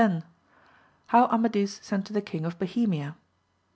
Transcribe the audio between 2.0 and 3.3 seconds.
to the King of Bohemia.